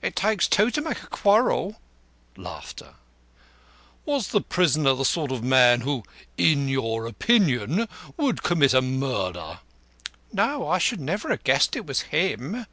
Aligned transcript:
"It 0.00 0.16
takes 0.16 0.48
two 0.48 0.70
to 0.70 0.80
make 0.80 1.02
a 1.02 1.06
quarrel." 1.08 1.78
"Was 4.06 4.34
prisoner 4.48 4.94
the 4.94 5.04
sort 5.04 5.30
of 5.30 5.44
man 5.44 5.82
who, 5.82 6.04
in 6.38 6.68
your 6.70 7.04
opinion, 7.06 7.86
would 8.16 8.42
commit 8.42 8.72
a 8.72 8.80
murder?" 8.80 9.58
"No, 10.32 10.66
I 10.70 10.80
never 10.96 11.28
should 11.28 11.38
ha' 11.38 11.44
guessed 11.44 11.76
it 11.76 11.84
was 11.84 12.00
him." 12.08 12.64